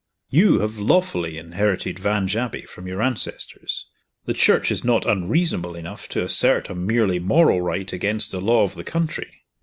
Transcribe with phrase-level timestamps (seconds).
[0.31, 3.85] You have lawfully inherited Vange Abbey from your ancestors.
[4.25, 8.63] The Church is not unreasonable enough to assert a merely moral right against the law
[8.63, 9.43] of the country.